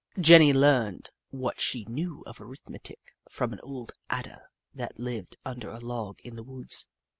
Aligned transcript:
Jenny 0.19 0.51
learned 0.51 1.11
what 1.29 1.61
she 1.61 1.85
knew 1.85 2.23
of 2.25 2.41
arithmetic 2.41 2.99
from 3.29 3.53
an 3.53 3.59
old 3.61 3.91
Adder 4.09 4.49
that 4.73 4.97
lived 4.97 5.37
under 5.45 5.69
a 5.69 5.77
log 5.79 6.17
in 6.23 6.35
the 6.35 6.43
woods. 6.43 6.87